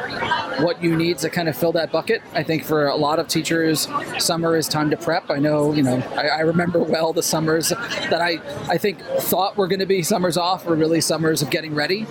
what 0.60 0.82
you 0.82 0.96
need 0.96 1.18
to 1.18 1.30
kind 1.30 1.48
of 1.48 1.56
fill 1.56 1.72
that 1.72 1.92
bucket. 1.92 2.22
I 2.32 2.42
think 2.42 2.64
for 2.64 2.86
a 2.86 2.96
lot 2.96 3.18
of 3.18 3.28
teachers, 3.28 3.88
summer 4.18 4.56
is 4.56 4.68
time 4.68 4.90
to 4.90 4.96
prep. 4.96 5.30
I 5.30 5.38
know, 5.38 5.72
you 5.72 5.82
know, 5.82 5.96
I, 6.16 6.28
I 6.28 6.40
remember 6.40 6.80
well 6.80 7.12
the 7.12 7.22
summers 7.22 7.68
that 7.70 8.20
I 8.20 8.38
I 8.68 8.78
think 8.78 9.00
thought 9.00 9.56
were 9.56 9.66
going 9.66 9.80
to 9.80 9.86
be 9.86 10.02
summers 10.02 10.36
off 10.36 10.66
were 10.66 10.76
really 10.76 11.00
summers 11.00 11.42
of 11.42 11.50
getting 11.50 11.74
ready. 11.74 12.06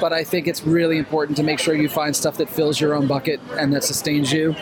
But 0.00 0.12
I 0.12 0.24
think 0.24 0.46
it's 0.46 0.64
really 0.64 0.98
important 0.98 1.36
to 1.38 1.42
make 1.42 1.58
sure 1.58 1.74
you 1.74 1.88
find 1.88 2.14
stuff 2.14 2.36
that 2.38 2.48
fills 2.48 2.80
your 2.80 2.94
own 2.94 3.06
bucket 3.06 3.40
and 3.58 3.72
that 3.72 3.84
sustains 3.84 4.32
you. 4.32 4.54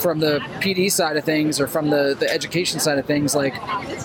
From 0.00 0.18
the 0.18 0.38
PD 0.60 0.90
side 0.90 1.18
of 1.18 1.24
things 1.24 1.60
or 1.60 1.66
from 1.66 1.90
the 1.90 2.16
the 2.18 2.30
education 2.30 2.80
side 2.80 2.98
of 2.98 3.04
things, 3.04 3.34
like 3.34 3.54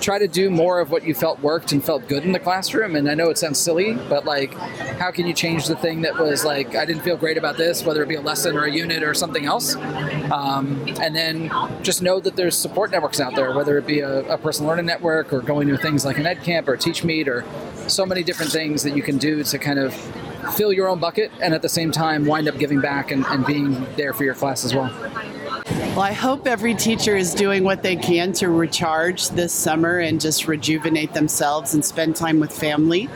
try 0.02 0.20
to 0.20 0.28
do 0.28 0.50
more 0.50 0.80
of 0.80 0.92
what 0.92 1.04
you 1.04 1.14
felt 1.14 1.40
worked 1.40 1.72
and 1.72 1.84
felt 1.84 2.08
good 2.08 2.24
in 2.24 2.32
the 2.32 2.40
classroom. 2.40 2.96
And 2.96 3.10
I 3.10 3.14
know 3.16 3.30
it 3.30 3.38
sounds 3.38 3.60
silly, 3.60 3.94
but 4.10 4.26
like, 4.26 4.54
how 5.00 5.12
can 5.12 5.26
you 5.26 5.34
change 5.34 5.68
the 5.68 5.76
thing 5.76 6.02
that 6.02 6.18
was 6.18 6.44
like, 6.44 6.76
I 6.76 6.86
didn't 6.86 7.04
feel 7.04 7.18
great 7.18 7.38
about 7.38 7.58
this, 7.58 7.84
whether 7.84 8.04
it 8.04 8.10
be 8.10 8.16
a 8.16 8.22
lesson 8.22 8.55
or 8.56 8.66
a 8.66 8.72
unit 8.72 9.04
or 9.04 9.14
something 9.14 9.46
else? 9.46 9.76
Um, 9.76 10.86
and 11.02 11.16
then 11.16 11.52
just 11.82 12.02
know 12.02 12.20
that 12.20 12.36
there's 12.36 12.58
support 12.58 12.92
networks 12.92 13.20
out 13.20 13.36
there, 13.36 13.54
whether 13.56 13.78
it 13.78 13.86
be 13.86 14.00
a, 14.00 14.34
a 14.34 14.38
personal 14.38 14.70
learning 14.70 14.86
network 14.86 15.34
or 15.34 15.42
going 15.42 15.68
to 15.68 15.78
things 15.78 16.06
like 16.06 16.18
an 16.18 16.26
ed 16.26 16.44
camp 16.44 16.68
or 16.68 16.78
teach 16.78 17.04
meet 17.04 17.28
or 17.28 17.46
so 17.88 18.06
many 18.06 18.24
different 18.24 18.52
things 18.52 18.84
that 18.84 18.96
you 18.96 19.04
can 19.04 19.18
do 19.18 19.44
to 19.44 19.58
kind 19.60 19.80
of 19.80 19.94
fill 20.56 20.72
your 20.72 20.88
own 20.88 21.00
bucket 21.00 21.32
and 21.42 21.54
at 21.54 21.62
the 21.62 21.70
same 21.70 21.92
time 21.92 22.26
wind 22.26 22.48
up 22.48 22.58
giving 22.58 22.80
back 22.80 23.12
and, 23.12 23.26
and 23.28 23.46
being 23.46 23.86
there 23.96 24.14
for 24.14 24.24
your 24.24 24.36
class 24.36 24.64
as 24.64 24.74
well. 24.74 24.92
Well, 25.96 26.04
I 26.04 26.12
hope 26.12 26.46
every 26.46 26.74
teacher 26.74 27.16
is 27.16 27.34
doing 27.34 27.64
what 27.64 27.82
they 27.82 27.96
can 27.96 28.34
to 28.34 28.50
recharge 28.50 29.30
this 29.30 29.54
summer 29.54 30.00
and 30.00 30.20
just 30.20 30.46
rejuvenate 30.46 31.14
themselves 31.14 31.74
and 31.74 31.86
spend 31.86 32.18
time 32.18 32.42
with 32.42 32.52
family. 32.52 33.08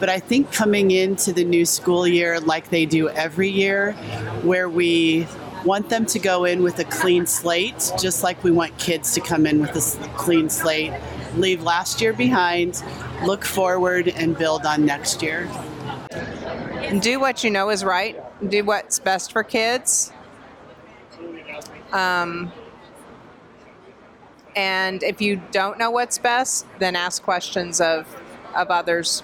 But 0.00 0.10
I 0.10 0.20
think 0.20 0.52
coming 0.52 0.90
into 0.90 1.32
the 1.32 1.44
new 1.44 1.64
school 1.64 2.06
year, 2.06 2.38
like 2.38 2.68
they 2.68 2.84
do 2.84 3.08
every 3.08 3.48
year, 3.48 3.92
where 4.42 4.68
we 4.68 5.26
want 5.64 5.88
them 5.88 6.04
to 6.04 6.18
go 6.18 6.44
in 6.44 6.62
with 6.62 6.78
a 6.78 6.84
clean 6.84 7.24
slate, 7.24 7.90
just 7.98 8.22
like 8.22 8.44
we 8.44 8.50
want 8.50 8.76
kids 8.76 9.14
to 9.14 9.22
come 9.22 9.46
in 9.46 9.62
with 9.62 9.74
a 9.74 10.08
clean 10.18 10.50
slate, 10.50 10.92
leave 11.36 11.62
last 11.62 12.02
year 12.02 12.12
behind, 12.12 12.82
look 13.24 13.46
forward, 13.46 14.08
and 14.08 14.36
build 14.36 14.66
on 14.66 14.84
next 14.84 15.22
year. 15.22 15.48
do 17.00 17.18
what 17.18 17.42
you 17.42 17.50
know 17.50 17.70
is 17.70 17.82
right 17.82 18.22
do 18.50 18.62
what's 18.62 18.98
best 18.98 19.32
for 19.32 19.42
kids 19.42 20.12
um, 21.96 22.52
and 24.54 25.02
if 25.02 25.20
you 25.20 25.42
don't 25.50 25.78
know 25.78 25.90
what's 25.90 26.18
best 26.18 26.66
then 26.78 26.96
ask 26.96 27.22
questions 27.22 27.80
of 27.80 28.06
of 28.54 28.70
others 28.70 29.22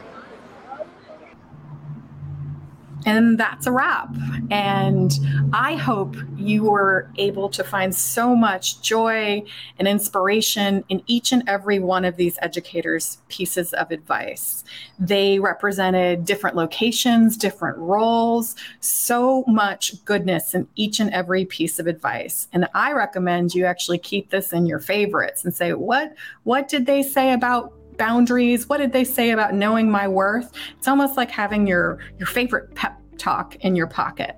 And 3.05 3.39
that's 3.39 3.67
a 3.67 3.73
wrap. 3.73 4.15
And 4.51 5.13
I 5.53 5.75
hope 5.75 6.17
you 6.37 6.65
were 6.65 7.11
able 7.17 7.49
to 7.51 7.65
find 7.65 7.95
so 7.95 8.37
much 8.37 8.81
joy 8.81 9.43
and 9.79 9.89
inspiration 9.89 10.85
in 10.89 11.03
each 11.07 11.33
and 11.33 11.43
every 11.49 11.79
one 11.79 12.05
of 12.05 12.17
these 12.17 12.39
educators' 12.43 13.19
pieces 13.29 13.73
of 13.73 13.91
advice. 13.91 14.65
They 14.99 15.39
represented 15.39 16.25
different 16.25 16.57
locations, 16.57 17.37
different 17.37 17.79
roles, 17.79 18.55
so 18.81 19.45
much 19.47 20.05
goodness 20.05 20.55
in 20.55 20.69
each 20.77 21.01
and 21.01 21.11
every 21.13 21.45
piece 21.45 21.79
of 21.79 21.87
advice. 21.87 22.49
And 22.53 22.69
I 22.75 22.93
recommend 22.93 23.55
you 23.55 23.65
actually 23.65 23.99
keep 23.99 24.31
this 24.31 24.53
in 24.53 24.67
your 24.67 24.79
favorites 24.79 25.45
and 25.45 25.55
say, 25.55 25.73
what, 25.73 26.15
what 26.45 26.69
did 26.69 26.87
they 26.87 27.03
say 27.03 27.33
about 27.33 27.73
boundaries. 28.03 28.69
What 28.69 28.79
did 28.79 28.93
they 28.93 29.05
say 29.05 29.31
about 29.31 29.55
knowing 29.55 29.89
my 29.89 30.09
worth? 30.09 30.51
It's 30.77 30.89
almost 30.89 31.17
like 31.17 31.31
having 31.31 31.69
your 31.69 32.01
your 32.19 32.27
favorite 32.27 32.75
pep 32.75 33.01
talk 33.17 33.55
in 33.61 33.77
your 33.77 33.87
pocket. 33.87 34.35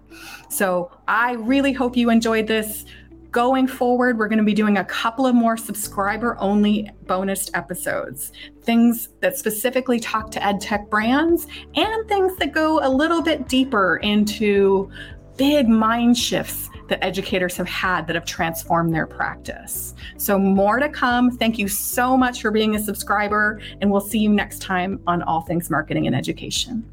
So 0.50 0.90
i 1.08 1.32
really 1.32 1.72
hope 1.72 1.96
you 1.96 2.10
enjoyed 2.10 2.46
this. 2.46 2.84
Going 3.30 3.66
forward 3.66 4.18
we're 4.18 4.28
going 4.28 4.38
to 4.38 4.44
be 4.44 4.52
doing 4.52 4.76
a 4.76 4.84
couple 4.84 5.26
of 5.26 5.34
more 5.34 5.56
subscriber 5.56 6.36
only 6.40 6.90
bonus 7.06 7.50
episodes. 7.54 8.32
Things 8.60 9.08
that 9.22 9.38
specifically 9.38 9.98
talk 9.98 10.30
to 10.32 10.46
ed 10.46 10.60
tech 10.60 10.90
brands 10.90 11.46
and 11.74 12.06
things 12.06 12.36
that 12.36 12.52
go 12.52 12.86
a 12.86 12.90
little 12.90 13.22
bit 13.22 13.48
deeper 13.48 13.96
into 14.02 14.90
big 15.36 15.68
mind 15.68 16.16
shifts 16.16 16.70
that 16.88 17.04
educators 17.04 17.56
have 17.56 17.68
had 17.68 18.06
that 18.06 18.14
have 18.14 18.26
transformed 18.26 18.94
their 18.94 19.06
practice. 19.06 19.94
So, 20.16 20.38
more 20.38 20.78
to 20.78 20.88
come. 20.88 21.30
Thank 21.30 21.58
you 21.58 21.68
so 21.68 22.16
much 22.16 22.40
for 22.42 22.50
being 22.50 22.76
a 22.76 22.78
subscriber, 22.78 23.60
and 23.80 23.90
we'll 23.90 24.00
see 24.00 24.18
you 24.18 24.28
next 24.28 24.62
time 24.62 25.00
on 25.06 25.22
All 25.22 25.42
Things 25.42 25.70
Marketing 25.70 26.06
and 26.06 26.14
Education. 26.14 26.88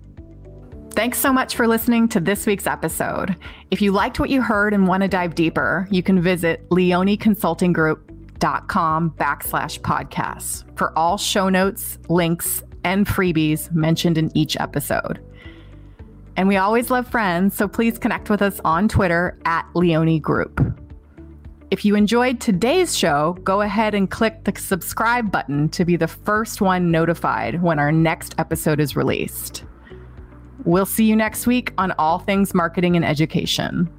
Thanks 0.91 1.19
so 1.19 1.31
much 1.31 1.55
for 1.55 1.67
listening 1.67 2.09
to 2.09 2.19
this 2.19 2.45
week's 2.45 2.67
episode. 2.67 3.37
If 3.71 3.81
you 3.81 3.93
liked 3.93 4.19
what 4.19 4.29
you 4.29 4.41
heard 4.41 4.73
and 4.73 4.85
want 4.87 5.03
to 5.03 5.07
dive 5.07 5.35
deeper, 5.35 5.87
you 5.89 6.03
can 6.03 6.21
visit 6.21 6.67
leoneconsultinggroup.com 6.69 9.11
backslash 9.11 9.79
podcasts 9.79 10.65
for 10.77 10.91
all 10.97 11.17
show 11.17 11.47
notes, 11.47 11.97
links, 12.09 12.61
and 12.83 13.07
freebies 13.07 13.71
mentioned 13.71 14.17
in 14.17 14.35
each 14.35 14.57
episode. 14.57 15.21
And 16.37 16.47
we 16.47 16.57
always 16.57 16.89
love 16.89 17.07
friends, 17.07 17.55
so 17.55 17.67
please 17.67 17.97
connect 17.97 18.29
with 18.29 18.41
us 18.41 18.59
on 18.63 18.87
Twitter 18.87 19.37
at 19.45 19.67
Leone 19.75 20.19
Group. 20.19 20.59
If 21.71 21.85
you 21.85 21.95
enjoyed 21.95 22.41
today's 22.41 22.97
show, 22.97 23.37
go 23.43 23.61
ahead 23.61 23.95
and 23.95 24.09
click 24.09 24.43
the 24.43 24.53
subscribe 24.59 25.31
button 25.31 25.69
to 25.69 25.85
be 25.85 25.95
the 25.95 26.07
first 26.07 26.61
one 26.61 26.91
notified 26.91 27.61
when 27.61 27.79
our 27.79 27.91
next 27.91 28.35
episode 28.37 28.79
is 28.79 28.95
released. 28.95 29.63
We'll 30.65 30.85
see 30.85 31.05
you 31.05 31.15
next 31.15 31.47
week 31.47 31.73
on 31.77 31.93
All 31.97 32.19
Things 32.19 32.53
Marketing 32.53 32.95
and 32.95 33.05
Education. 33.05 33.89